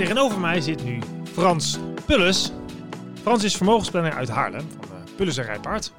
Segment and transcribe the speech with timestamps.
[0.00, 0.98] Tegenover mij zit nu
[1.32, 2.52] Frans Pulles.
[3.14, 5.92] Frans is vermogensplanner uit Haarlem van uh, Pulles en Rijpaard.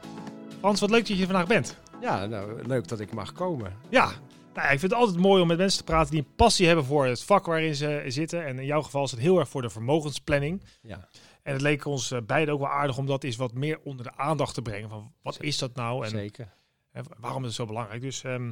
[0.60, 1.78] Frans, wat leuk dat je vandaag bent.
[2.00, 3.74] Ja, nou, leuk dat ik mag komen.
[3.90, 4.12] Ja,
[4.54, 6.86] nou, ik vind het altijd mooi om met mensen te praten die een passie hebben
[6.86, 8.46] voor het vak waarin ze zitten.
[8.46, 10.64] En in jouw geval is het heel erg voor de vermogensplanning.
[10.82, 11.08] Ja.
[11.44, 14.06] En het leek ons eh, beiden ook wel aardig om dat eens wat meer onder
[14.06, 14.90] de aandacht te brengen.
[14.90, 16.54] Van wat is dat nou en, Zeker.
[16.92, 18.02] en waarom is het zo belangrijk?
[18.02, 18.52] Dus ehm,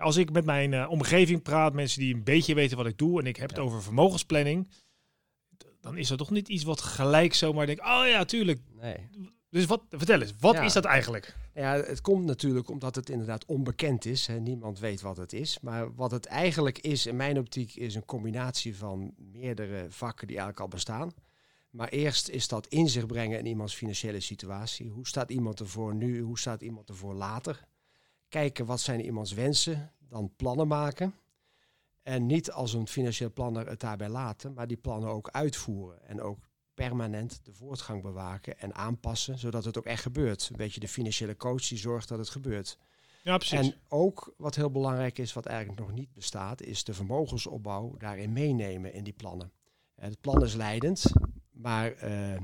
[0.00, 3.20] als ik met mijn eh, omgeving praat, mensen die een beetje weten wat ik doe,
[3.20, 4.68] en ik heb het over vermogensplanning,
[5.80, 8.60] dan is dat toch niet iets wat gelijk zomaar denk, oh ja, tuurlijk.
[8.80, 9.08] Nee.
[9.50, 10.62] Dus wat, vertel eens, wat Ja.
[10.62, 11.36] is dat eigenlijk?
[11.54, 14.26] Ja, het komt natuurlijk omdat het inderdaad onbekend is.
[14.26, 14.40] Hè.
[14.40, 15.58] Niemand weet wat het is.
[15.60, 20.36] Maar wat het eigenlijk is, in mijn optiek, is een combinatie van meerdere vakken die
[20.36, 21.10] eigenlijk al bestaan.
[21.70, 24.88] Maar eerst is dat inzicht brengen in iemands financiële situatie.
[24.88, 26.20] Hoe staat iemand ervoor nu?
[26.20, 27.64] Hoe staat iemand ervoor later?
[28.30, 31.14] Kijken wat zijn iemands wensen, dan plannen maken.
[32.02, 36.06] En niet als een financieel planner het daarbij laten, maar die plannen ook uitvoeren.
[36.06, 36.38] En ook
[36.74, 40.48] permanent de voortgang bewaken en aanpassen, zodat het ook echt gebeurt.
[40.50, 42.78] Een beetje de financiële coach die zorgt dat het gebeurt.
[43.22, 43.58] Ja, precies.
[43.58, 48.32] En ook wat heel belangrijk is, wat eigenlijk nog niet bestaat, is de vermogensopbouw daarin
[48.32, 49.52] meenemen in die plannen.
[49.94, 51.04] Eh, Het plan is leidend,
[51.50, 52.40] maar eh,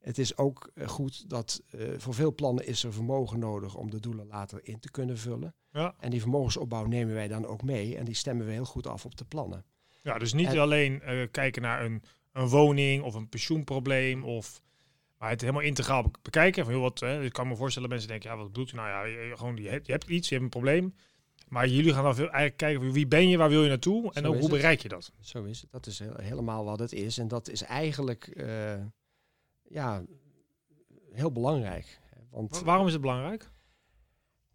[0.00, 3.90] het is ook eh, goed dat eh, voor veel plannen is er vermogen nodig om
[3.90, 5.54] de doelen later in te kunnen vullen.
[5.72, 5.94] ja.
[5.98, 9.04] En die vermogensopbouw nemen wij dan ook mee en die stemmen we heel goed af
[9.04, 9.64] op de plannen.
[10.02, 12.02] ja, dus niet en- alleen eh, kijken naar een,
[12.32, 14.62] een woning of een pensioenprobleem of...
[15.18, 16.64] Maar het helemaal integraal be- bekijken.
[16.64, 18.76] Van, joh, wat, hè, ik kan me voorstellen mensen denken, ja, wat bedoelt u?
[18.76, 20.94] Nou ja, je, gewoon, je, hebt, je hebt iets, je hebt een probleem.
[21.48, 24.12] Maar jullie gaan dan veel, eigenlijk kijken, van, wie ben je, waar wil je naartoe?
[24.12, 24.52] En Zo ook hoe het.
[24.52, 25.12] bereik je dat?
[25.20, 25.70] Zo is het.
[25.70, 27.18] Dat is heel- helemaal wat het is.
[27.18, 28.30] En dat is eigenlijk
[29.70, 30.02] ja,
[31.12, 32.00] heel belangrijk.
[32.30, 33.50] Want Wa- Waarom is het belangrijk?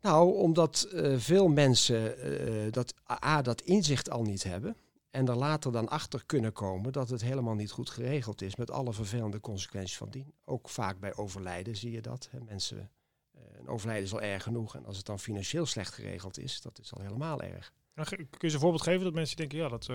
[0.01, 2.93] Nou, omdat eh, veel mensen eh, dat,
[3.23, 4.77] A, dat inzicht al niet hebben.
[5.09, 8.55] En er later dan achter kunnen komen dat het helemaal niet goed geregeld is.
[8.55, 10.33] Met alle vervelende consequenties van dien.
[10.45, 12.27] Ook vaak bij overlijden zie je dat.
[12.31, 12.39] Hè.
[12.41, 12.91] Mensen,
[13.31, 14.75] eh, een overlijden is al erg genoeg.
[14.75, 17.73] En als het dan financieel slecht geregeld is, dat is al helemaal erg.
[17.95, 19.89] Nou, kun je ze een voorbeeld geven dat mensen denken, ja, dat...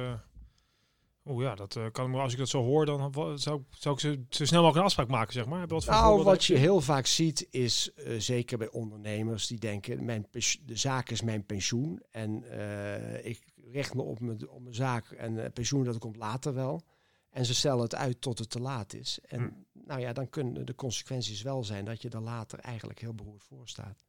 [1.30, 4.00] Oeh ja, dat eh, kan me, als ik dat zo hoor, dan zou, zou ik
[4.00, 5.66] zo, zo snel mogelijk een afspraak maken, zeg maar.
[5.66, 10.26] Wat Nou, wat je heel vaak ziet is, eh, zeker bij ondernemers die denken, mijn
[10.64, 15.10] de zaak is mijn pensioen en eh, ik richt me op mijn, op mijn zaak
[15.10, 16.82] en pensioen dat komt later wel.
[17.30, 19.18] En ze stellen het uit tot het te laat is.
[19.28, 19.86] En Hm.
[19.86, 23.44] nou ja, dan kunnen de consequenties wel zijn dat je er later eigenlijk heel beroerd
[23.44, 24.04] voor staat.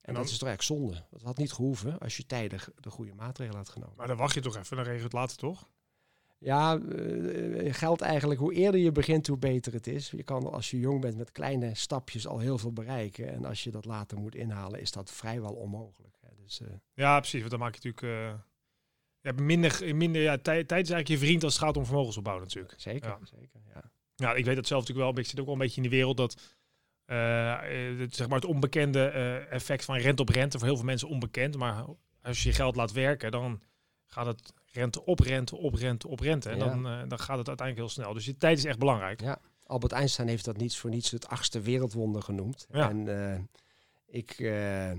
[0.00, 1.04] En, dan- dat is toch eigenlijk zonde.
[1.10, 3.94] Dat had niet gehoeven als je tijdig de goede maatregelen had genomen.
[3.96, 5.68] Maar dan wacht je toch even, dan regel je het later toch?
[6.38, 10.10] Ja, eh, geldt eigenlijk hoe eerder je begint, hoe beter het is.
[10.10, 13.28] Je kan als je jong bent met kleine stapjes al heel veel bereiken.
[13.32, 16.16] En als je dat later moet inhalen, is dat vrijwel onmogelijk.
[16.44, 18.34] Dus, eh, Ja, precies, want dan maak je natuurlijk...
[18.34, 18.40] eh,
[19.20, 21.84] je hebt minder, minder ja, tijd, tijd is eigenlijk je vriend als het gaat om
[21.84, 22.74] vermogensopbouw natuurlijk.
[22.76, 23.18] zeker, Ja.
[23.22, 23.60] zeker.
[23.74, 23.90] Ja.
[24.14, 25.88] Ja, ik weet dat zelf natuurlijk wel, maar ik zit ook wel een beetje in
[25.88, 26.56] de wereld dat
[27.04, 30.76] eh, eh, het, zeg maar het onbekende eh, effect van rente op rente voor heel
[30.76, 31.56] veel mensen onbekend.
[31.56, 31.84] Maar
[32.22, 33.62] als je je geld laat werken, dan
[34.06, 36.50] gaat het rente op rente op rente op rente.
[36.50, 36.64] En Ja.
[36.64, 38.12] dan, eh, dan gaat het uiteindelijk heel snel.
[38.12, 39.20] Dus je tijd is echt belangrijk.
[39.20, 39.40] Ja.
[39.66, 42.66] Albert Einstein heeft dat niets voor niets het achtste wereldwonder genoemd.
[42.72, 42.88] Ja.
[42.88, 43.40] En eh,
[44.06, 44.92] ik eh,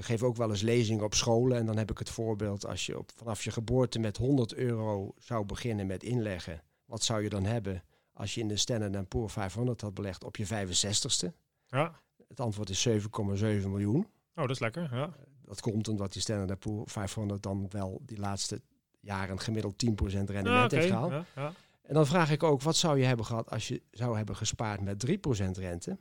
[0.00, 1.58] geef ook wel eens lezingen op scholen.
[1.58, 5.14] En dan heb ik het voorbeeld, als je op, vanaf je geboorte met 100 euro
[5.18, 6.62] zou beginnen met inleggen.
[6.84, 10.36] Wat zou je dan hebben als je in de Standard Poor 500 had belegd op
[10.36, 11.32] je 65ste?
[11.68, 12.00] Ja.
[12.28, 13.96] Het antwoord is 7,7 miljoen.
[14.34, 14.94] Oh, dat is lekker.
[14.94, 15.14] Ja.
[15.46, 18.60] Dat komt omdat die Standard Poor 500 dan wel die laatste
[19.00, 19.88] jaren gemiddeld 10%
[20.30, 21.10] rendement heeft gehaald.
[21.12, 21.52] Ja, ja.
[21.82, 24.80] En dan vraag ik ook, wat zou je hebben gehad als je zou hebben gespaard
[24.80, 25.10] met 3%
[25.58, 25.98] rente?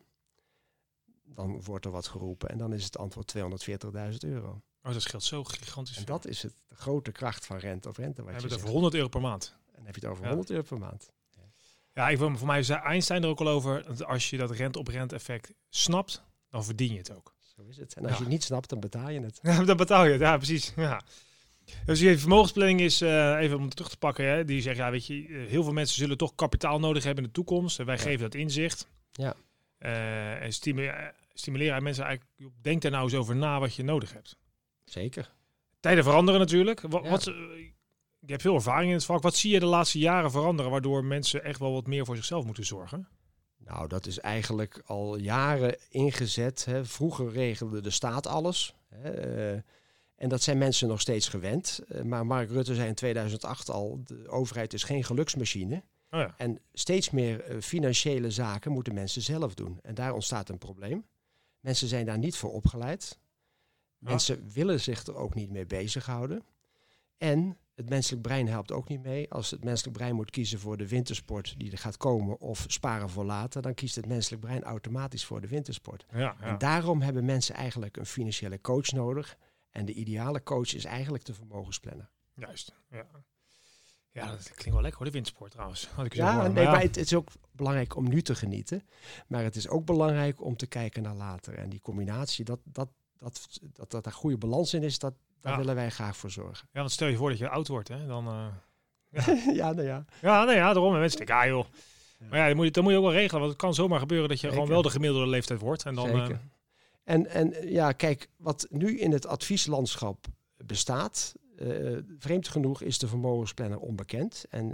[1.23, 4.61] Dan wordt er wat geroepen en dan is het antwoord 240.000 euro.
[4.83, 5.97] Oh, dat scheelt zo gigantisch.
[5.97, 8.15] En dat is het, de grote kracht van rente op rente.
[8.15, 9.55] We Wat hebben je het over 100 euro per maand.
[9.65, 10.29] En dan heb je het over Ja.
[10.29, 11.11] 100 euro per maand.
[11.93, 13.83] Ja, ik, wil- voor mij zei Einstein er ook al over.
[13.85, 17.34] Dat als je dat rente op rente effect snapt, dan verdien je het ook.
[17.55, 17.93] Zo is het.
[17.93, 18.17] En als Ja.
[18.17, 19.39] je het niet snapt, dan betaal je het.
[19.41, 20.21] Ja, dan betaal je het.
[20.21, 20.73] Ja, precies.
[20.75, 21.01] Ja.
[21.85, 24.91] Dus je vermogensplanning is, eh, even om het terug te pakken, hè, die zegt, ja,
[24.91, 27.79] weet je, eh, heel veel mensen zullen toch kapitaal nodig hebben in de toekomst.
[27.79, 28.01] En wij Ja.
[28.01, 28.87] geven dat inzicht.
[29.11, 29.35] Ja.
[29.77, 34.13] Eh, en stimu- stimuleren mensen eigenlijk, denk daar nou eens over na wat je nodig
[34.13, 34.37] hebt.
[34.83, 35.31] Zeker.
[35.79, 36.81] Tijden veranderen natuurlijk.
[36.81, 37.09] Wat, Ja.
[37.09, 37.23] wat,
[38.19, 39.21] je hebt veel ervaring in het vak.
[39.21, 42.45] Wat zie je de laatste jaren veranderen waardoor mensen echt wel wat meer voor zichzelf
[42.45, 43.07] moeten zorgen?
[43.65, 46.65] Nou, dat is eigenlijk al jaren ingezet.
[46.65, 46.85] Hè.
[46.85, 48.75] Vroeger regelde de staat alles.
[48.89, 49.11] Hè.
[49.11, 49.61] eh,
[50.15, 51.79] en dat zijn mensen nog steeds gewend.
[51.87, 55.83] Eh, maar Mark Rutte zei in 2008 al, de overheid is geen geluksmachine.
[56.09, 56.33] Oh ja.
[56.37, 59.79] En steeds meer eh, financiële zaken moeten mensen zelf doen.
[59.81, 61.05] En daar ontstaat een probleem.
[61.59, 63.19] Mensen zijn daar niet voor opgeleid.
[63.99, 64.09] Ja.
[64.09, 66.43] Mensen willen zich er ook niet mee bezighouden.
[67.17, 69.31] En het menselijk brein helpt ook niet mee.
[69.31, 73.09] Als het menselijk brein moet kiezen voor de wintersport die er gaat komen of sparen
[73.09, 76.05] voor later, dan kiest het menselijk brein automatisch voor de wintersport.
[76.11, 76.35] Ja, ja.
[76.39, 79.37] En daarom hebben mensen eigenlijk een financiële coach nodig.
[79.69, 82.09] En de ideale coach is eigenlijk de vermogensplanner.
[82.35, 82.73] juist.
[82.89, 83.05] Ja.
[84.11, 85.87] ja, dat klinkt wel lekker hoor, de windsport trouwens.
[85.87, 88.87] Had ik Ja, nee, Maar maar het, het is ook belangrijk om nu te genieten.
[89.27, 91.57] Maar het is ook belangrijk om te kijken naar later.
[91.57, 92.89] En die combinatie, dat, dat,
[93.19, 95.57] dat, dat, dat daar goede balans in is, dat, daar Ja.
[95.57, 96.67] willen wij graag voor zorgen.
[96.71, 98.27] Ja, want stel je voor dat je oud wordt, hè, dan...
[98.27, 98.47] eh,
[99.55, 100.05] ja, nou ja.
[100.21, 100.93] Ja, nee, ja, daarom.
[100.93, 101.65] En mensen denken, ah joh.
[102.29, 103.39] Maar ja, dat moet, je, dat moet je ook wel regelen.
[103.39, 104.55] Want het kan zomaar gebeuren dat je Zeker.
[104.61, 105.83] gewoon wel de gemiddelde leeftijd wordt.
[105.85, 106.31] En dan, Zeker.
[106.31, 106.37] eh,
[107.03, 110.25] En, en ja, kijk, wat nu in het advieslandschap
[110.57, 114.45] bestaat, eh, vreemd genoeg is de vermogensplanner onbekend.
[114.49, 114.69] En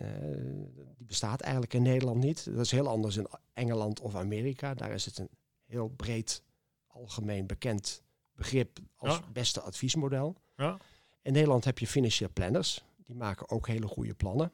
[0.97, 2.45] die bestaat eigenlijk in Nederland niet.
[2.45, 4.73] Dat is heel anders in Engeland of Amerika.
[4.73, 5.29] Daar is het een
[5.65, 6.43] heel breed,
[6.87, 8.01] algemeen bekend
[8.35, 9.23] begrip als Ja.
[9.31, 10.35] beste adviesmodel.
[10.55, 10.77] Ja.
[11.21, 12.83] In Nederland heb je financieel planners.
[13.05, 14.51] Die maken ook hele goede plannen.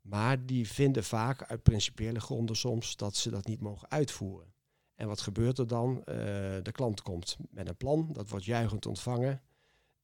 [0.00, 4.52] Maar die vinden vaak uit principiële gronden soms dat ze dat niet mogen uitvoeren.
[4.94, 5.98] En wat gebeurt er dan?
[6.04, 6.14] Eh,
[6.62, 9.42] de klant komt met een plan, dat wordt juichend ontvangen.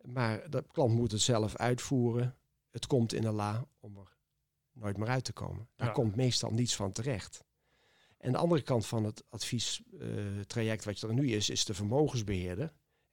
[0.02, 2.36] Maar de klant moet het zelf uitvoeren.
[2.70, 4.16] Het komt in een la om er
[4.72, 5.68] nooit meer uit te komen.
[5.76, 5.92] Daar Ja.
[5.92, 7.44] komt meestal niets van terecht.
[8.18, 12.72] En de andere kant van het adviestraject wat er nu is, is de vermogensbeheerder.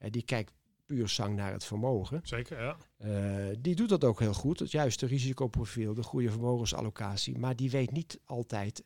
[0.09, 0.53] Die kijkt
[0.85, 2.19] puur zang naar het vermogen.
[2.23, 2.77] zeker, ja.
[2.97, 4.59] Eh, die doet dat ook heel goed.
[4.59, 7.37] Het juiste risicoprofiel, de goede vermogensallocatie.
[7.37, 8.83] Maar die weet niet altijd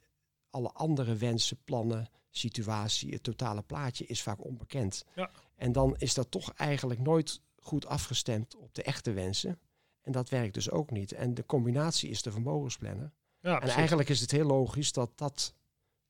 [0.49, 3.13] alle andere wensen, plannen, situatie.
[3.13, 5.05] Het totale plaatje is vaak onbekend.
[5.15, 5.31] Ja.
[5.55, 9.59] En dan is dat toch eigenlijk nooit goed afgestemd op de echte wensen.
[10.01, 11.11] En dat werkt dus ook niet.
[11.11, 13.11] En de combinatie is de vermogensplanner.
[13.41, 15.55] Ja, en eigenlijk is het heel logisch dat dat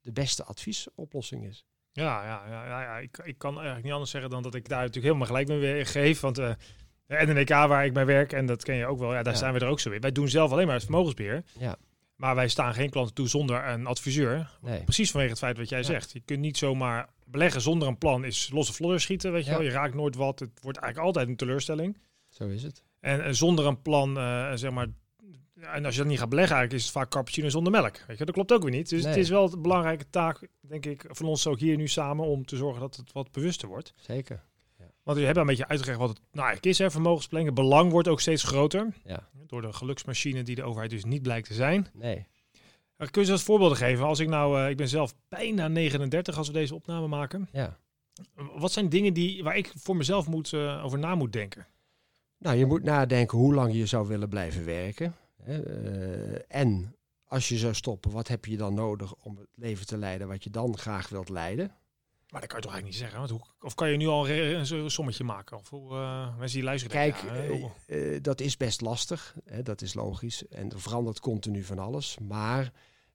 [0.02, 1.66] de beste adviesoplossing is.
[1.92, 2.98] Ja, ja, ja, ja, ja.
[2.98, 5.60] Ik, ik kan eigenlijk niet anders zeggen dan dat ik daar natuurlijk helemaal gelijk mee
[5.60, 6.20] weer geef.
[6.20, 6.52] Want eh
[7.06, 9.40] de NNK waar ik bij werk, en dat ken je ook wel, ja, daar Ja.
[9.40, 10.02] staan we er ook zo in.
[10.02, 11.44] Wij doen zelf alleen maar het vermogensbeheer.
[11.60, 11.76] Ja,
[12.16, 14.50] Maar wij staan geen klanten toe zonder een adviseur.
[14.62, 14.84] nee.
[14.84, 15.86] Precies vanwege het feit wat jij Ja.
[15.86, 16.12] zegt.
[16.12, 19.62] Je kunt niet zomaar beleggen zonder een plan is losse vlodder schieten, weet je wel.
[19.62, 20.40] Je raakt nooit wat.
[20.40, 21.98] Het wordt eigenlijk altijd een teleurstelling.
[22.30, 22.84] Zo is het.
[23.00, 24.88] En, en zonder een plan, eh, zeg maar...
[25.62, 27.98] ja, En als je dat niet gaat beleggen, eigenlijk is het vaak cappuccino zonder melk.
[28.08, 28.90] Weet je, dat klopt ook weer niet.
[28.90, 32.26] Dus het is wel een belangrijke taak, denk ik, van ons ook hier nu samen
[32.26, 33.94] om te zorgen dat het wat bewuster wordt.
[33.96, 34.44] Zeker.
[35.04, 37.56] Want je hebt al een beetje uitgelegd wat het nou eigenlijk is, hè, vermogensplanning.
[37.56, 38.94] Het belang wordt ook steeds groter.
[39.04, 39.30] Ja.
[39.48, 41.88] Door de geluksmachine die de overheid dus niet blijkt te zijn.
[41.94, 42.28] Nee.
[42.96, 44.06] Maar kun je eens wat voorbeelden geven?
[44.06, 47.50] Als ik nou, eh, ik ben zelf bijna 39 als we deze opname maken.
[47.52, 47.78] Ja.
[48.56, 51.68] Wat zijn dingen die, waar ik voor mezelf moet, eh, over na moet denken?
[52.38, 55.16] Nou, je moet nadenken hoe lang je zou willen blijven werken.
[55.46, 59.98] Eh, en als je zou stoppen, wat heb je dan nodig om het leven te
[59.98, 61.68] leiden wat je dan graag wilt leiden?
[62.30, 63.18] Maar dat kan je toch eigenlijk niet zeggen?
[63.18, 65.58] Want hoe, of kan je nu al een sommetje maken?
[65.58, 69.36] Of hoe, eh, mensen die luisteren Kijk, denken, ja, hoe- eh, dat is best lastig.
[69.46, 70.48] Hè, dat is logisch.
[70.48, 72.18] En er verandert continu van alles.
[72.20, 72.72] Maar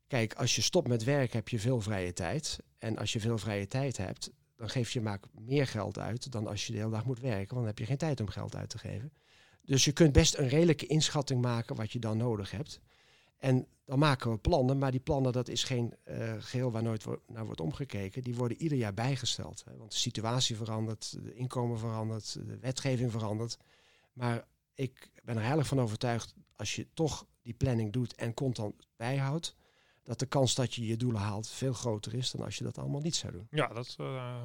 [0.07, 2.59] kijk, als je stopt met werk, heb je veel vrije tijd.
[2.79, 6.47] En als je veel vrije tijd hebt, dan geef je maar meer geld uit dan
[6.47, 7.55] als je de hele dag moet werken.
[7.55, 9.13] Want dan heb je geen tijd om geld uit te geven.
[9.65, 12.81] Dus je kunt best een redelijke inschatting maken wat je dan nodig hebt.
[13.39, 17.05] En dan maken we plannen, maar die plannen dat is geen eh, geheel waar nooit
[17.27, 18.23] naar wordt omgekeken.
[18.23, 19.65] Die worden ieder jaar bijgesteld.
[19.65, 19.77] Hè?
[19.77, 23.59] Want de situatie verandert, de inkomen verandert, de wetgeving verandert.
[24.13, 28.75] Maar ik ben er heilig van overtuigd, als je toch die planning doet en constant
[28.97, 29.57] bijhoudt,
[30.03, 32.79] dat de kans dat je je doelen haalt veel groter is dan als je dat
[32.79, 33.47] allemaal niet zou doen.
[33.51, 34.43] Ja, dat eh,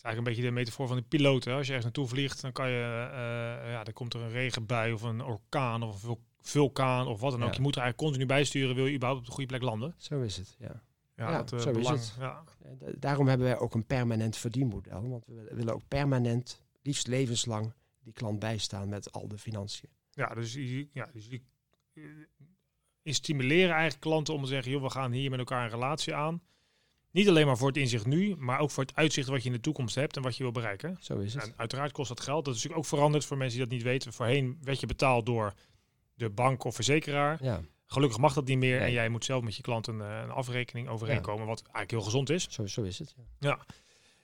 [0.00, 1.44] is eigenlijk een beetje de metafoor van de piloot.
[1.44, 1.52] Hè?
[1.52, 4.92] Als je ergens naartoe vliegt, dan kan je, eh, ja, dan komt er een regenbui
[4.92, 7.48] of een orkaan of een vul- vulkaan of wat dan ook.
[7.48, 7.54] Ja.
[7.54, 9.94] Je moet er eigenlijk continu bij sturen, wil je überhaupt op de goede plek landen.
[9.96, 10.82] Zo is het, ja.
[11.16, 12.16] Ja, Ja, dat, eh, zo is het.
[12.18, 12.44] Ja.
[12.98, 15.08] Daarom hebben wij ook een permanent verdienmodel.
[15.08, 19.88] Want we willen ook permanent, liefst levenslang, die klant bijstaan met al de financiën.
[20.10, 20.54] Ja, dus,
[20.92, 22.02] ja, dus eh,
[23.02, 26.14] die stimuleren eigenlijk klanten om te zeggen, joh, we gaan hier met elkaar een relatie
[26.14, 26.42] aan.
[27.10, 29.54] Niet alleen maar voor het inzicht nu, maar ook voor het uitzicht wat je in
[29.54, 30.96] de toekomst hebt en wat je wil bereiken.
[31.00, 31.42] Zo is het.
[31.42, 32.44] En uiteraard kost dat geld.
[32.44, 34.12] Dat is natuurlijk ook veranderd voor mensen die dat niet weten.
[34.12, 35.54] Voorheen werd je betaald door
[36.14, 37.38] de bank of verzekeraar.
[37.42, 38.86] Ja, Gelukkig mag dat niet meer Nee.
[38.86, 42.00] en jij moet zelf met je klant een, eh, een afrekening overeenkomen, wat eigenlijk heel
[42.00, 42.46] gezond is.
[42.50, 43.14] zo, zo is het.
[43.16, 43.48] Ja.
[43.48, 43.58] Ja.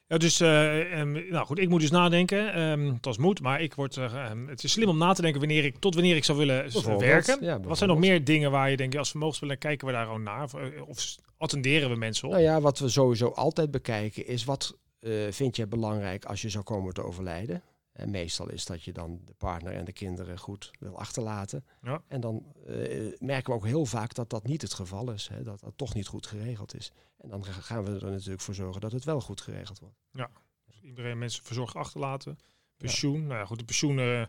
[0.08, 2.60] Ja, dus uh, um, nou goed, ik moet dus nadenken.
[2.60, 5.22] Um, het was moed, maar ik word, uh, um, het is slim om na te
[5.22, 7.44] denken wanneer ik, tot wanneer ik zou willen werken.
[7.44, 10.22] Ja, wat zijn nog meer dingen waar je denkt, als vermogensbelegger kijken we daar gewoon
[10.22, 10.42] naar?
[10.42, 10.54] Of,
[10.86, 12.32] of, attenderen we mensen op?
[12.32, 16.48] Nou ja, wat we sowieso altijd bekijken is wat uh, vind je belangrijk als je
[16.48, 17.62] zou komen te overlijden?
[17.92, 21.64] En meestal is dat je dan de partner en de kinderen goed wil achterlaten.
[21.82, 22.02] Ja.
[22.08, 25.28] En dan uh, merken we ook heel vaak dat dat niet het geval is.
[25.28, 26.92] Hè, dat dat toch niet goed geregeld is.
[27.18, 29.96] En dan gaan we er natuurlijk voor zorgen dat het wel goed geregeld wordt.
[30.10, 30.30] Ja,
[30.66, 32.38] dus iedereen mensen verzorgd achterlaten.
[32.76, 33.26] Pensioen, ja.
[33.26, 34.24] nou ja, goed, de pensioen uh,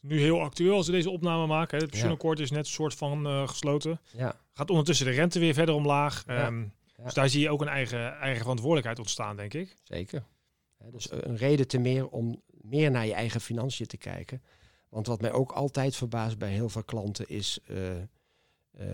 [0.00, 1.76] nu heel actueel als we deze opname maken.
[1.76, 1.82] Hè.
[1.82, 4.00] Het pensioenakkoord is net een soort van uh, gesloten.
[4.12, 4.40] Ja.
[4.58, 6.24] Gaat ondertussen de rente weer verder omlaag.
[6.26, 6.72] Um,
[7.04, 9.76] dus daar zie je ook een eigen, eigen verantwoordelijkheid ontstaan, denk ik.
[9.82, 10.24] Zeker.
[10.90, 14.42] dus een reden te meer om meer naar je eigen financiën te kijken.
[14.88, 17.58] Want wat mij ook altijd verbaast bij heel veel klanten is...
[17.66, 17.78] Uh,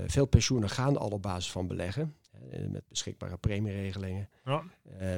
[0.07, 2.17] veel pensioenen gaan al op basis van beleggen.
[2.69, 4.29] met beschikbare premieregelingen.
[4.45, 4.65] Ja.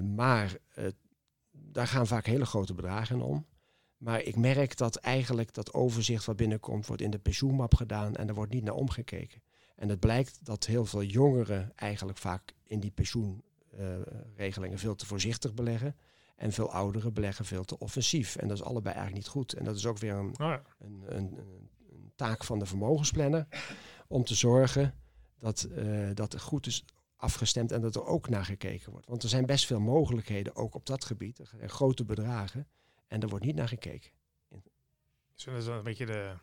[0.00, 0.56] Maar
[1.50, 3.46] daar gaan vaak hele grote bedragen om.
[3.96, 6.86] Maar ik merk dat eigenlijk dat overzicht wat binnenkomt...
[6.86, 9.42] wordt in de pensioenmap gedaan en er wordt niet naar omgekeken.
[9.76, 15.54] En het blijkt dat heel veel jongeren eigenlijk vaak in die pensioenregelingen veel te voorzichtig
[15.54, 15.96] beleggen.
[16.36, 18.36] En veel ouderen beleggen veel te offensief.
[18.36, 19.52] En dat is allebei eigenlijk niet goed.
[19.52, 21.38] En dat is ook weer een, oh een, een,
[21.90, 23.46] een taak van de vermogensplanner.
[24.08, 24.94] Om te zorgen
[25.38, 26.84] dat, uh, dat het goed is
[27.16, 29.06] afgestemd en dat er ook naar gekeken wordt.
[29.06, 31.38] Want er zijn best veel mogelijkheden ook op dat gebied.
[31.38, 32.68] Er zijn grote bedragen
[33.06, 34.10] en er wordt niet naar gekeken.
[35.34, 36.34] Dus dat is een beetje de,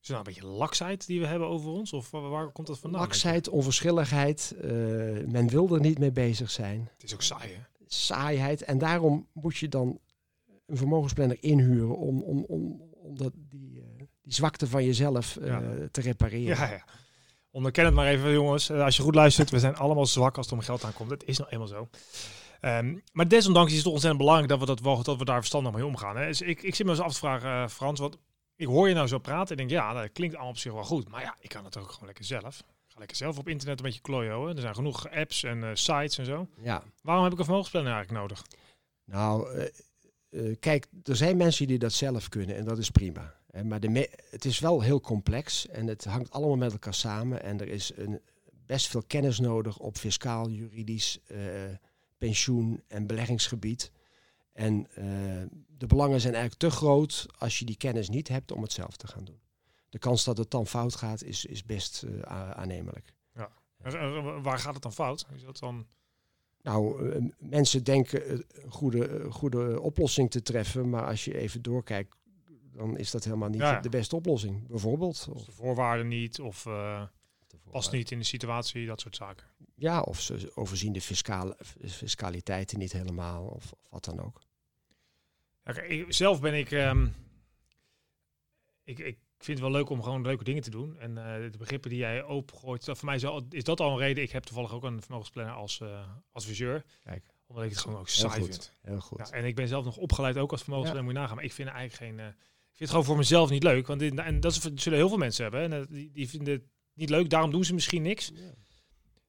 [0.00, 1.92] is het nou een beetje laksheid die we hebben over ons?
[1.92, 3.00] Of waar, komt dat vandaan?
[3.00, 4.54] Laksheid, onverschilligheid.
[4.56, 4.62] Uh,
[5.26, 6.88] men wil er niet mee bezig zijn.
[6.92, 7.60] Het is ook saai, hè?
[7.86, 8.62] Saaiheid.
[8.62, 10.00] En daarom moet je dan
[10.66, 13.82] een vermogensplanner inhuren om, om, om, om dat, die, uh,
[14.22, 15.58] die zwakte van jezelf uh,
[15.90, 16.56] te repareren.
[16.56, 16.84] Ja, ja.
[17.50, 18.70] Onderken het maar even, jongens.
[18.70, 21.10] als je goed luistert, we zijn allemaal zwak als het om geld aankomt.
[21.10, 21.88] Het is nou eenmaal zo.
[22.60, 25.72] Um, maar desondanks is het toch ontzettend belangrijk dat we, dat, dat we daar verstandig
[25.72, 26.16] mee omgaan.
[26.16, 26.26] Hè.
[26.26, 28.18] Dus ik, ik zit me eens af te vragen, Frans, wat
[28.60, 30.84] ik hoor je nou zo praten en denk, ja, dat klinkt allemaal op zich wel
[30.84, 31.08] goed.
[31.08, 32.58] Maar ja, ik kan het ook gewoon lekker zelf.
[32.58, 34.56] Ik ga lekker zelf op internet een beetje klooien.
[34.56, 36.46] Er zijn genoeg apps en uh, sites en zo.
[36.62, 36.82] Ja.
[37.02, 38.46] Waarom heb ik een vermogensplanner eigenlijk nodig?
[39.04, 39.64] Nou, uh,
[40.30, 43.34] uh, kijk, er zijn mensen die dat zelf kunnen en dat is prima.
[43.64, 47.42] maar de het is wel heel complex en het hangt allemaal met elkaar samen.
[47.42, 48.20] En er is een,
[48.66, 51.18] best veel kennis nodig op fiscaal, juridisch,
[52.18, 53.90] pensioen en beleggingsgebied.
[54.52, 58.62] En uh, de belangen zijn eigenlijk te groot als je die kennis niet hebt om
[58.62, 59.40] het zelf te gaan doen.
[59.88, 63.14] De kans dat het dan fout gaat is, is best uh, aannemelijk.
[63.34, 63.50] Ja.
[64.42, 65.26] Waar gaat het dan fout?
[65.34, 65.86] Is dat dan...
[66.62, 72.16] Nou, uh, mensen denken een goede, goede oplossing te treffen, maar als je even doorkijkt,
[72.72, 73.80] dan is dat helemaal niet ja.
[73.80, 74.66] de beste oplossing.
[74.66, 75.28] Bijvoorbeeld.
[75.32, 76.66] Of de voorwaarden niet, of
[77.70, 79.46] past niet in de situatie, dat soort zaken.
[79.74, 84.40] Ja, of ze overzien de fiscale, fiscaliteiten niet helemaal, of, of wat dan ook.
[85.64, 87.14] Okay, zelf ben ik, um,
[88.84, 90.98] ik, ik vind het wel leuk om gewoon leuke dingen te doen.
[90.98, 94.22] En uh, de begrippen die jij opengooit, voor mij is, is dat al een reden.
[94.22, 96.84] Ik heb toevallig ook een vermogensplanner als uh, adviseur.
[97.04, 97.24] Kijk.
[97.46, 98.76] Omdat ik het gewoon ook saai heel vind.
[98.80, 99.18] Heel goed.
[99.18, 101.12] Ja, en ik ben zelf nog opgeleid ook als vermogensplanner, ja.
[101.12, 101.36] moet je nagaan.
[101.36, 102.26] Maar ik vind eigenlijk geen...
[102.26, 102.32] Uh,
[102.70, 103.86] ik vind het gewoon voor mezelf niet leuk.
[103.86, 105.72] Want dit, en dat zullen heel veel mensen hebben.
[105.72, 106.62] En die, die vinden het
[107.00, 108.32] niet leuk, daarom doen ze misschien niks.
[108.34, 108.54] Ja.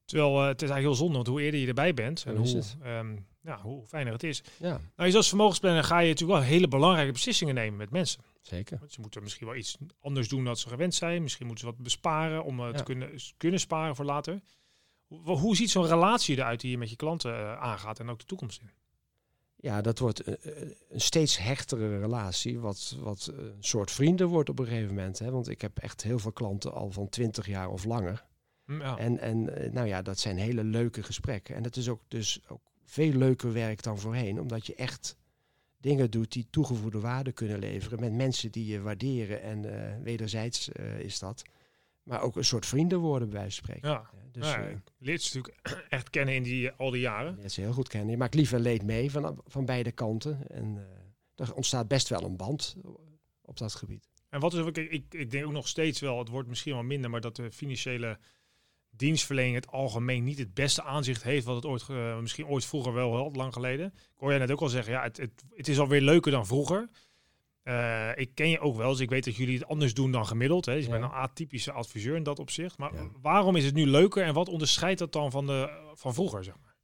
[0.04, 2.62] Terwijl uh, het is eigenlijk heel zonde, want hoe eerder je erbij bent en hoe,
[2.84, 4.42] um, ja, hoe fijner het is.
[4.58, 4.80] Ja.
[4.96, 8.22] Nou, je als vermogensplanner ga je natuurlijk wel hele belangrijke beslissingen nemen met mensen.
[8.40, 8.78] Zeker.
[8.78, 11.22] Want ze moeten misschien wel iets anders doen dan ze gewend zijn.
[11.22, 12.72] Misschien moeten ze wat besparen om uh, ja.
[12.72, 14.40] te kunnen, kunnen sparen voor later.
[15.06, 18.18] Hoe, hoe ziet zo'n relatie eruit die je met je klanten uh, aangaat en ook
[18.18, 18.70] de toekomst in?
[19.62, 20.36] Ja, dat wordt een,
[20.88, 25.18] een steeds hechtere relatie, wat, wat een soort vrienden wordt op een gegeven moment.
[25.18, 25.30] Hè?
[25.30, 28.24] Want ik heb echt heel veel klanten al van 20 jaar of langer.
[28.66, 28.98] Ja.
[28.98, 31.54] En, en nou ja, dat zijn hele leuke gesprekken.
[31.54, 35.16] En dat is ook dus ook veel leuker werk dan voorheen, omdat je echt
[35.76, 40.68] dingen doet die toegevoegde waarde kunnen leveren met mensen die je waarderen en uh, wederzijds
[40.68, 41.42] uh, is dat.
[42.02, 43.88] Maar ook een soort vrienden worden bij wijze van spreken.
[43.88, 47.38] Ja, dus, ja, uh, leert ze natuurlijk echt kennen in die al die jaren.
[47.40, 48.10] Ja, ze heel goed kennen.
[48.10, 50.48] Je maakt liever leed mee van, van beide kanten.
[50.48, 50.86] En
[51.34, 52.76] er ontstaat best wel een band
[53.42, 54.08] op dat gebied.
[54.28, 56.82] En wat is, ik, ik, ik denk ook nog steeds wel, het wordt misschien wel
[56.82, 58.18] minder, maar dat de financiële
[58.90, 62.92] dienstverlening het algemeen niet het beste aanzicht heeft wat het ooit, uh, misschien ooit vroeger
[62.92, 63.86] wel had, lang geleden.
[63.86, 66.46] Ik hoor jij net ook al zeggen, ja, het, het, het is alweer leuker dan
[66.46, 66.88] vroeger.
[67.64, 70.26] Uh, ik ken je ook wel, dus ik weet dat jullie het anders doen dan
[70.26, 70.64] gemiddeld.
[70.64, 70.74] Hè.
[70.74, 70.94] Dus ja.
[70.94, 72.78] ik ben een atypische adviseur in dat opzicht.
[72.78, 73.08] Maar ja.
[73.20, 76.54] waarom is het nu leuker en wat onderscheidt dat dan van, de, van vroeger, zeg
[76.62, 76.74] maar?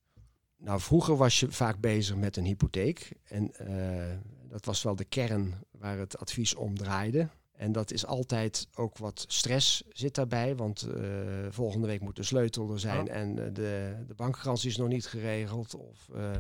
[0.57, 3.13] Nou, vroeger was je vaak bezig met een hypotheek.
[3.25, 4.17] En uh,
[4.49, 7.29] dat was wel de kern waar het advies om draaide.
[7.53, 11.03] En dat is altijd ook wat stress zit daarbij, want uh,
[11.51, 13.15] volgende week moet de sleutel er zijn oh.
[13.15, 15.75] en uh, de, de bankgarantie is nog niet geregeld.
[15.75, 16.31] Of uh,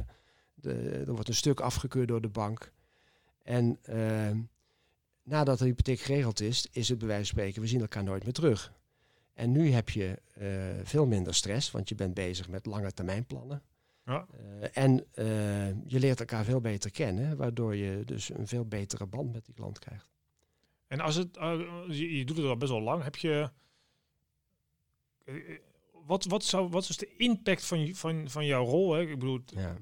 [0.54, 2.72] De, er wordt een stuk afgekeurd door de bank.
[3.48, 4.30] En uh,
[5.22, 8.24] nadat de hypotheek geregeld is, is het bij wijze van spreken, we zien elkaar nooit
[8.24, 8.72] meer terug.
[9.34, 13.62] En nu heb je uh, veel minder stress, want je bent bezig met lange termijnplannen.
[14.04, 14.26] Ja.
[14.40, 15.06] Uh, en
[15.86, 19.54] je leert elkaar veel beter kennen, waardoor je dus een veel betere band met die
[19.54, 20.10] klant krijgt.
[20.86, 21.34] En als het,
[21.88, 23.50] je, je doet het al best wel lang, heb je
[26.06, 28.92] wat, wat, zou, wat is de impact van, van, van jouw rol?
[28.92, 29.00] Hè?
[29.00, 29.76] Ik bedoel, ja.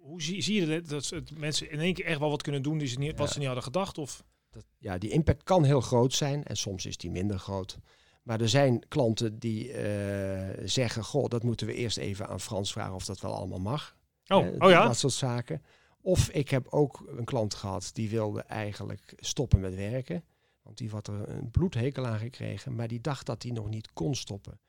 [0.00, 2.78] Hoe zie, zie je dat, dat mensen in één keer echt wel wat kunnen doen
[2.78, 3.98] die ze niet, wat ze niet hadden gedacht?
[3.98, 4.24] Of?
[4.50, 7.78] Dat, ja, die impact kan heel groot zijn en soms is die minder groot.
[8.22, 12.72] Maar er zijn klanten die uh, zeggen: Goh, dat moeten we eerst even aan Frans
[12.72, 13.96] vragen of dat wel allemaal mag.
[14.26, 14.86] Oh, uh, oh ja.
[14.86, 15.62] Dat soort zaken.
[16.00, 20.24] Of ik heb ook een klant gehad die wilde eigenlijk stoppen met werken.
[20.62, 23.92] Want die had er een bloedhekel aan gekregen, maar die dacht dat hij nog niet
[23.92, 24.60] kon stoppen.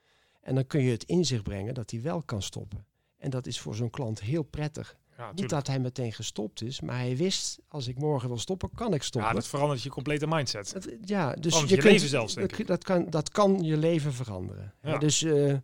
[0.42, 2.86] En dan kun je het in zich brengen dat hij wel kan stoppen.
[3.18, 4.98] En dat is voor zo'n klant heel prettig.
[5.22, 8.70] Ja, Niet dat hij meteen gestopt is, maar hij wist, als ik morgen wil stoppen,
[8.76, 9.30] kan ik stoppen.
[9.30, 10.74] Ja, dat verandert je complete mindset.
[10.74, 14.14] Dat, ja, dus je, je kunt, leven zelfs, dat, dat, kan, dat kan je leven
[14.14, 14.74] veranderen.
[14.82, 14.98] Ja.
[14.98, 15.56] dus, uh,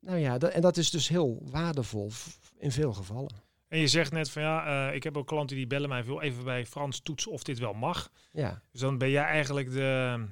[0.00, 2.10] nou ja, dat, en dat is dus heel waardevol
[2.58, 3.34] in veel gevallen.
[3.68, 6.22] En je zegt net van ja, uh, ik heb ook klanten die bellen mij veel
[6.22, 8.10] even bij Frans toetsen of dit wel mag.
[8.30, 8.62] Ja.
[8.72, 10.24] Dus dan ben jij eigenlijk de,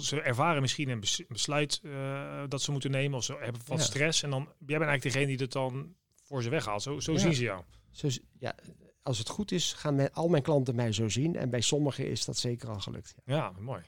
[0.00, 4.22] ze ervaren misschien een besluit uh, dat ze moeten nemen of ze hebben wat stress.
[4.22, 6.82] En dan jij bent eigenlijk degene die het dan voor ze weghaalt.
[6.82, 7.62] Zo, zo zien ze jou.
[7.96, 8.54] Zo, ja,
[9.02, 11.36] als het goed is, gaan mijn, al mijn klanten mij zo zien.
[11.36, 13.14] En bij sommigen is dat zeker al gelukt.
[13.24, 13.82] Ja, ja mooi.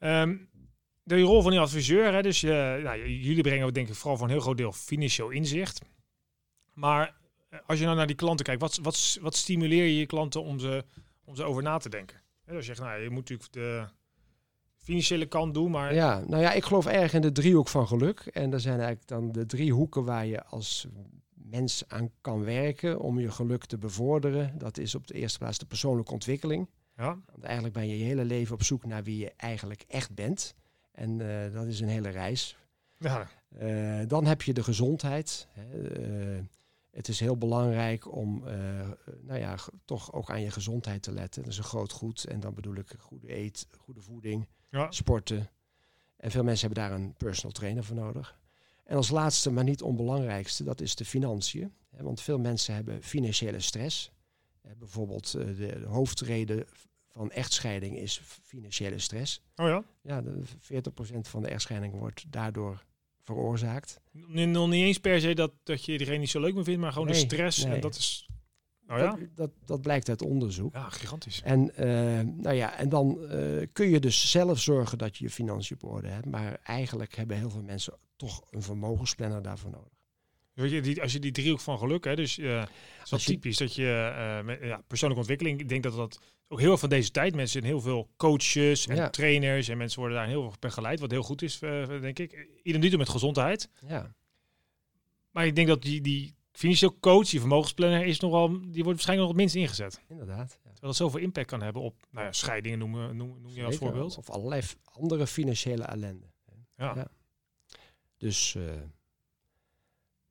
[0.00, 0.22] Ja.
[0.22, 0.48] Um,
[1.02, 4.26] de rol van die adviseur, hè, dus uh, nou, jullie brengen denk ik vooral voor
[4.26, 5.80] een heel groot deel financieel inzicht.
[6.72, 7.16] Maar
[7.48, 10.42] eh, als je nou naar die klanten kijkt, wat, wat, wat stimuleer je je klanten
[10.42, 10.84] om ze,
[11.24, 12.20] om ze over na te denken?
[12.44, 13.88] He, als je zegt, nou, je moet natuurlijk de,
[14.88, 15.70] financiële kant doen.
[15.70, 15.94] Maar...
[15.94, 18.20] Ja, nou ja, ik geloof erg in de driehoek van geluk.
[18.20, 20.86] En dat zijn eigenlijk dan de drie hoeken waar je als
[21.50, 24.58] mens aan kan werken om je geluk te bevorderen.
[24.58, 26.68] Dat is op de eerste plaats de persoonlijke ontwikkeling.
[26.96, 27.18] Ja.
[27.30, 30.54] Want eigenlijk ben je je hele leven op zoek naar wie je eigenlijk echt bent.
[30.92, 32.56] En uh, dat is een hele reis.
[32.98, 33.28] Ja.
[33.62, 35.48] Uh, dan heb je de gezondheid.
[35.58, 36.38] Uh,
[36.90, 38.42] het is heel belangrijk om
[39.20, 41.42] nou ja, toch ook aan je gezondheid te letten.
[41.42, 42.24] Dat is een groot goed.
[42.24, 44.90] En dan bedoel ik goede eet, goede voeding, ja.
[44.90, 45.50] sporten.
[46.16, 48.37] En veel mensen hebben daar een personal trainer voor nodig.
[48.88, 51.72] En als laatste, maar niet onbelangrijkste, dat is de financiën.
[51.90, 54.10] Want veel mensen hebben financiële stress.
[54.78, 56.66] Bijvoorbeeld eh, de hoofdreden
[57.08, 59.42] van echtscheiding is financiële stress.
[59.56, 59.84] Oh ja?
[60.02, 60.26] Ja, 40%
[61.20, 62.84] van de echtscheiding wordt daardoor
[63.22, 64.00] veroorzaakt.
[64.12, 66.92] Nog niet eens per se dat, dat je iedereen niet zo leuk meer vindt, maar
[66.92, 67.64] gewoon de stress.
[67.64, 68.28] En dat is
[68.90, 69.10] Oh ja?
[69.10, 70.74] dat, dat, dat, blijkt uit onderzoek.
[70.74, 71.42] Ja, gigantisch.
[71.44, 71.86] En, uh,
[72.42, 75.90] nou ja, en dan uh, kun je dus zelf zorgen dat je je financiën op
[75.90, 76.26] orde hebt.
[76.26, 79.96] Maar eigenlijk hebben heel veel mensen toch een vermogensplanner daarvoor nodig.
[80.52, 82.62] Weet je, die, als je die driehoek van geluk, hè, dus uh,
[83.04, 86.68] is wel typisch dat je met, ja, persoonlijke ontwikkeling, ik denk dat dat ook heel
[86.68, 89.10] veel van deze tijd, mensen zijn heel veel coaches en ja.
[89.10, 92.48] trainers en mensen worden daar heel veel begeleid, wat heel goed is, denk ik.
[92.62, 93.70] Ieder niet met gezondheid.
[93.86, 94.14] Ja.
[95.30, 99.18] Maar ik denk dat die, die financieel coach, die vermogensplanner, is nogal, die wordt waarschijnlijk
[99.18, 100.00] nog het minst ingezet.
[100.08, 100.50] Inderdaad.
[100.50, 100.70] Ja.
[100.70, 103.76] Terwijl het zoveel impact kan hebben op nou ja, scheidingen, noemen noem, noem je als
[103.76, 104.16] voorbeeld.
[104.16, 106.26] Of allerlei andere financiële ellende.
[106.76, 107.10] Ja.
[108.18, 108.54] Dus...
[108.54, 108.64] Uh,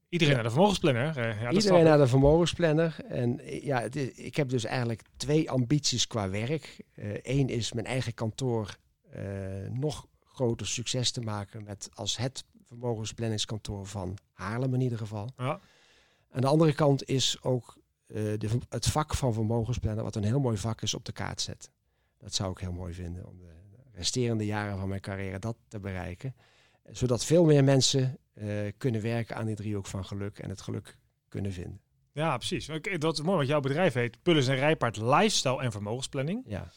[0.09, 1.17] Iedereen naar de vermogensplanner.
[1.17, 2.95] Uh, ja, Iedereen naar de vermogensplanner.
[3.07, 6.83] En ja, het is, ik heb dus eigenlijk twee ambities qua werk.
[7.21, 8.77] Eén uh, is mijn eigen kantoor
[9.71, 15.29] nog groter succes te maken met als het vermogensplanningskantoor van Haarlem in ieder geval.
[15.37, 15.59] Ja.
[16.31, 20.39] Aan de andere kant is ook uh, de, het vak van vermogensplannen, wat een heel
[20.39, 21.71] mooi vak is, op de kaart zetten.
[22.17, 23.53] Dat zou ik heel mooi vinden om de
[23.91, 26.35] resterende jaren van mijn carrière dat te bereiken.
[26.91, 30.97] Zodat veel meer mensen uh, kunnen werken aan die driehoek van geluk en het geluk
[31.29, 31.81] kunnen vinden.
[32.11, 32.69] Ja, precies.
[32.97, 36.43] Dat is mooi, want jouw bedrijf heet Pullis en Rijpaard Lifestyle en Vermogensplanning.
[36.47, 36.71] Ja.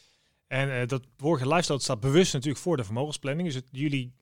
[0.46, 3.46] En uh, dat woordje lifestyle staat bewust natuurlijk voor de vermogensplanning.
[3.48, 4.14] Dus het, jullie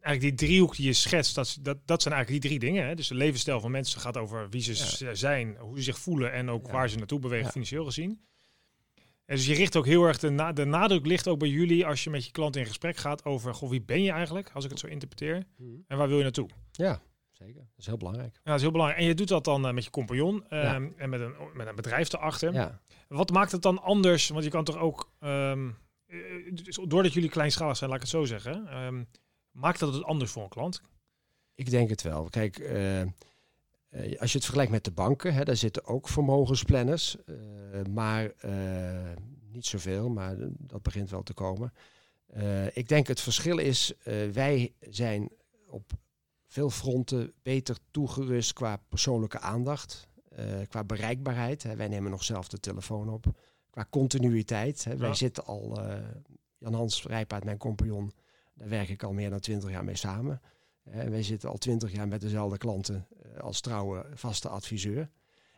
[0.00, 2.88] eigenlijk die driehoek die je schetst, dat, dat, dat zijn eigenlijk die drie dingen.
[2.88, 2.94] Hè?
[2.94, 4.74] Dus de levensstijl van mensen gaat over wie ze
[5.12, 8.20] zijn, hoe ze zich voelen en ook waar ze naartoe bewegen, financieel gezien.
[9.32, 11.86] En dus je richt ook heel erg, de, na, de nadruk ligt ook bij jullie
[11.86, 14.64] als je met je klant in gesprek gaat over, goh, wie ben je eigenlijk, als
[14.64, 15.70] ik het zo interpreteer, mhm.
[15.86, 16.48] en waar wil je naartoe?
[16.72, 17.60] Ja, zeker.
[17.60, 18.34] Dat is heel belangrijk.
[18.34, 19.00] Ja, dat is heel belangrijk.
[19.00, 21.74] En je doet dat dan uh, met je compagnon um, en met een, met een
[21.74, 22.52] bedrijf erachter.
[22.52, 22.80] Ja.
[23.08, 24.28] Wat maakt het dan anders?
[24.28, 25.76] Want je kan toch ook, um,
[26.86, 29.08] doordat jullie kleinschalig zijn, laat ik het zo zeggen, um,
[29.52, 30.82] Maakt dat het anders voor een klant?
[31.54, 32.28] Ik denk het wel.
[32.30, 33.02] Kijk, uh,
[33.92, 37.36] als je het vergelijkt met de banken, hè, daar zitten ook vermogensplanners, uh,
[37.90, 38.32] maar
[39.50, 41.72] niet zoveel, maar dat begint wel te komen.
[42.72, 43.92] ik denk het verschil is,
[44.32, 45.30] wij zijn
[45.66, 45.92] op
[46.46, 50.08] veel fronten beter toegerust qua persoonlijke aandacht.
[50.36, 51.62] eh, qua bereikbaarheid.
[51.62, 51.76] Hè.
[51.76, 53.24] Wij nemen nog zelf de telefoon op.
[53.70, 54.84] Qua continuïteit.
[54.84, 54.96] Hè.
[54.96, 55.98] Wij zitten al, eh,
[56.58, 58.12] Jan-Hans Rijpaard, mijn compagnon,
[58.54, 60.40] daar werk ik al meer dan twintig jaar mee samen.
[60.82, 65.10] Wij zitten al twintig jaar met dezelfde klanten eh, als trouwe vaste adviseur.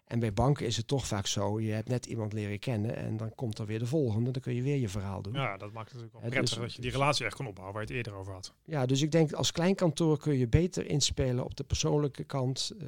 [0.05, 3.17] En bij banken is het toch vaak zo, je hebt net iemand leren kennen en
[3.17, 4.31] dan komt er weer de volgende.
[4.31, 5.33] Dan kun je weer je verhaal doen.
[5.33, 7.75] Ja, dat maakt het natuurlijk wel prettig dus- dat je die relatie echt kon opbouwen
[7.75, 8.55] waar je het eerder over had.
[8.65, 12.73] Ja, dus ik denk als klein kantoor kun je beter inspelen op de persoonlijke kant
[12.79, 12.87] eh,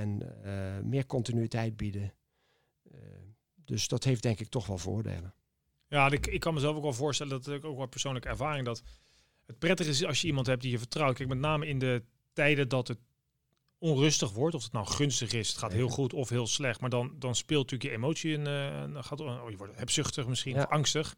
[0.00, 0.52] en eh,
[0.84, 2.12] meer continuïteit bieden.
[3.64, 5.34] Dus dat heeft denk ik toch wel voordelen.
[5.86, 8.82] Ja, ik, ik kan mezelf ook wel voorstellen, dat ik ook wel persoonlijke ervaring, dat
[9.46, 11.16] het prettig is als je iemand hebt die je vertrouwt.
[11.16, 12.02] Kijk, met name in de
[12.32, 12.98] tijden dat het
[13.78, 16.90] onrustig wordt, of het nou gunstig is, het gaat heel goed of heel slecht, maar
[16.90, 20.54] dan, dan speelt natuurlijk je emotie in, eh, dan gaat, oh, je wordt hebzuchtig misschien,
[20.54, 20.62] Ja.
[20.62, 21.16] of angstig.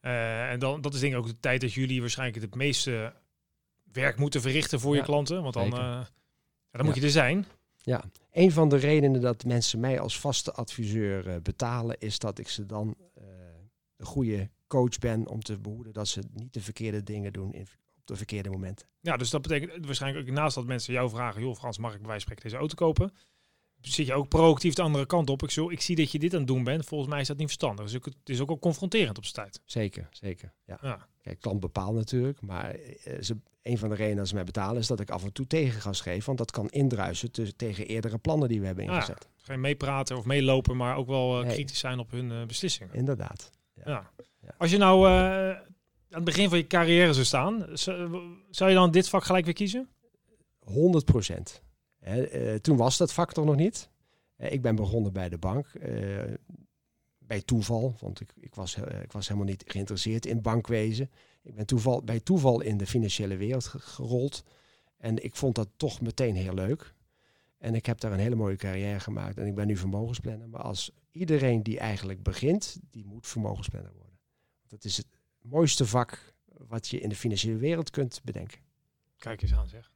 [0.00, 3.14] Eh, en dan, dat is denk ik ook de tijd dat jullie waarschijnlijk het meeste
[3.92, 6.08] werk moeten verrichten voor je klanten, want dan, eh, ja,
[6.70, 7.46] dan moet je er zijn.
[7.82, 12.38] Ja, een van de redenen dat mensen mij als vaste adviseur eh, betalen, is dat
[12.38, 12.96] ik ze dan
[13.96, 17.66] de goede coach ben om te behoeden dat ze niet de verkeerde dingen doen in,
[17.96, 18.86] op de verkeerde momenten.
[19.00, 21.98] Ja, dus dat betekent waarschijnlijk ook naast dat mensen jou vragen, joh Frans, mag ik
[21.98, 23.12] bij wijze van spreken deze auto kopen?
[23.80, 25.42] Zit je ook proactief de andere kant op?
[25.42, 26.84] Ik, zo, ik zie dat je dit aan het doen bent.
[26.84, 27.84] Volgens mij is dat niet verstandig.
[27.84, 29.60] Dus het is ook wel confronterend op zijn tijd.
[29.64, 30.52] Zeker, zeker.
[30.64, 30.78] Ja.
[30.82, 31.08] Ja.
[31.22, 34.80] Kijk, klant bepaalt natuurlijk, maar eh, ze, een van de redenen dat ze mij betalen
[34.80, 38.18] is dat ik af en toe tegengas geef, want dat kan indruisen tussen- tegen eerdere
[38.18, 38.94] plannen die we hebben Ja.
[38.94, 39.28] ingezet.
[39.36, 42.94] Geen meepraten of meelopen, maar ook wel eh, kritisch zijn op hun eh, beslissingen.
[42.94, 43.50] Inderdaad.
[43.74, 43.82] Ja.
[43.86, 44.10] Ja.
[44.56, 45.64] Als je nou eh, aan
[46.08, 49.88] het begin van je carrière zou staan, zou, je dan dit vak gelijk weer kiezen?
[50.58, 51.62] 100 procent.
[52.60, 53.90] toen was dat factor nog niet.
[54.36, 55.66] Eh, ik ben begonnen bij de bank.
[55.66, 56.18] eh,
[57.18, 61.10] bij toeval, want ik, ik, was, eh, ik was helemaal niet geïnteresseerd in bankwezen.
[61.42, 64.44] Ik ben toeval, bij toeval in de financiële wereld ge- gerold.
[64.96, 66.94] En ik vond dat toch meteen heel leuk.
[67.58, 69.38] En ik heb daar een hele mooie carrière gemaakt.
[69.38, 70.48] En ik ben nu vermogensplanner.
[70.48, 74.07] Maar als iedereen die eigenlijk begint, die moet vermogensplanner worden.
[74.70, 75.06] Het is het
[75.42, 76.34] mooiste vak
[76.68, 78.58] wat je in de financiële wereld kunt bedenken.
[79.18, 79.90] Kijk eens aan zeg.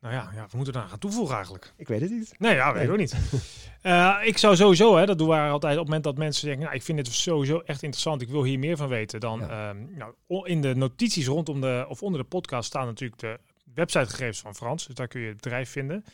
[0.00, 1.72] Nou ja, ja we moeten eraan gaan toevoegen eigenlijk.
[1.76, 2.34] Ik weet het niet.
[2.38, 2.92] Nee, ja, weet ik Nee.
[2.92, 3.14] ook niet.
[3.82, 6.62] Eh, ik zou sowieso, hè, dat doen we altijd op het moment dat mensen zeggen,
[6.62, 9.20] nou, ik vind dit sowieso echt interessant, ik wil hier meer van weten.
[9.20, 9.68] Dan Ja.
[9.68, 10.14] ehm, nou,
[10.48, 13.38] in de notities rondom de, of onder de podcast staan natuurlijk de
[13.74, 14.86] websitegegevens van Frans.
[14.86, 16.04] Dus daar kun je het bedrijf vinden.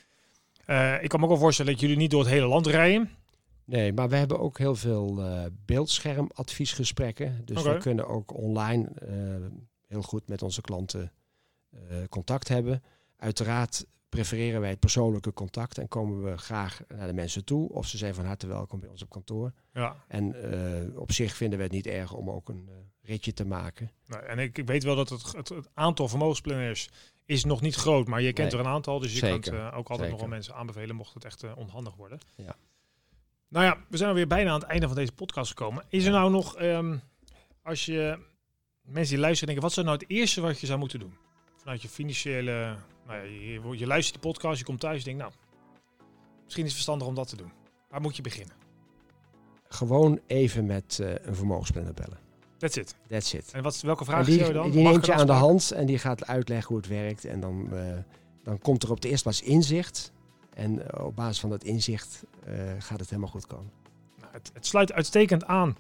[0.65, 3.11] Eh, ik kan me ook wel voorstellen dat jullie niet door het hele land rijden.
[3.65, 7.43] Nee, maar we hebben ook heel veel eh beeldschermadviesgesprekken.
[7.45, 9.15] Dus we kunnen ook online eh,
[9.87, 11.13] heel goed met onze klanten
[11.71, 12.83] eh, contact hebben.
[13.17, 17.69] Uiteraard prefereren wij het persoonlijke contact en komen we graag naar de mensen toe.
[17.73, 19.53] Of ze zijn van harte welkom bij ons op kantoor.
[19.73, 19.97] Ja.
[20.09, 20.35] En
[20.97, 22.69] op zich vinden we het niet erg om ook een
[23.03, 23.91] ritje te maken.
[24.07, 26.89] Nou, en ik, ik weet wel dat het, het, het aantal vermogensplanners
[27.25, 28.61] is nog niet groot, maar je kent Nee.
[28.61, 28.99] er een aantal.
[28.99, 29.53] Dus je Zeker.
[29.53, 32.19] kunt ook altijd nog wel mensen aanbevelen mocht het echt onhandig worden.
[32.37, 32.57] Ja.
[33.49, 35.85] Nou ja, we zijn alweer bijna aan het einde van deze podcast gekomen.
[35.89, 36.97] Is er nou nog, ehm,
[37.63, 38.19] als je
[38.83, 41.17] mensen die luisteren denken, wat zou nou het eerste wat je zou moeten doen?
[41.57, 42.77] Vanuit je financiële,
[43.07, 45.33] nou ja, je, je luistert die podcast, je komt thuis en denkt, nou,
[46.45, 47.53] misschien is het verstandig om dat te doen.
[47.89, 48.57] Waar moet je beginnen?
[49.69, 52.19] Gewoon even met eh, een vermogensplanner bellen.
[52.59, 52.95] That's it.
[53.09, 53.51] That's it.
[53.53, 54.71] En wat, welke die stel je dan?
[54.71, 57.25] die neemt je aan de hand en die gaat uitleggen hoe het werkt.
[57.25, 57.97] En dan, eh,
[58.43, 60.13] dan komt er op de eerste plaats inzicht.
[60.55, 63.71] En eh, op basis van dat inzicht eh, gaat het helemaal goed komen.
[64.21, 65.77] Nou, het, het sluit uitstekend aan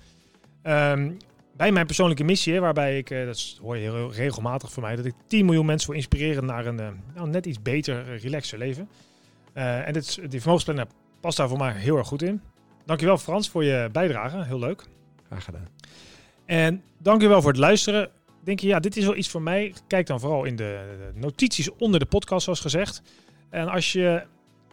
[0.62, 1.12] ehm,
[1.56, 5.04] bij mijn persoonlijke missie, waarbij ik, eh, dat hoor je heel regelmatig van mij, dat
[5.04, 8.88] ik 10 miljoen mensen wil inspireren naar een nou, net iets beter, relaxer leven.
[9.52, 10.87] En dit, die vermogensplanner
[11.20, 12.40] past daar voor mij heel erg goed in.
[12.84, 14.87] Dankjewel Frans voor je bijdrage, heel leuk.
[15.26, 15.68] Graag gedaan.
[16.44, 18.10] En dankjewel voor het luisteren.
[18.44, 19.74] Denk je, ja, dit is wel iets voor mij?
[19.87, 23.02] Kijk dan vooral in de notities onder de podcast, zoals gezegd.
[23.50, 24.26] En als je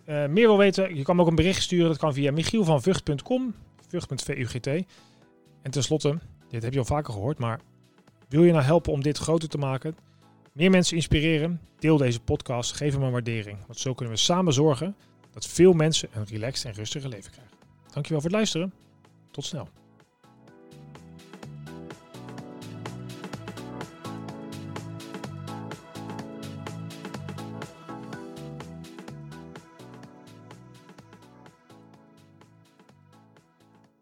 [0.06, 1.88] eh, meer wil weten, je kan me ook een bericht sturen.
[1.88, 3.56] Dat kan via michielvanvugt.com,
[3.88, 4.68] vugt.vugt.
[5.62, 7.60] En tenslotte, dit heb je al vaker gehoord, maar
[8.30, 9.96] wil je nou helpen om dit groter te maken?
[10.52, 11.62] Meer mensen inspireren?
[11.80, 13.58] Deel deze podcast, geef hem een waardering.
[13.68, 14.96] Want zo kunnen we samen zorgen
[15.32, 17.58] dat veel mensen een relaxed en rustiger leven krijgen.
[17.94, 18.74] Dankjewel voor het luisteren.
[19.32, 19.68] Tot snel.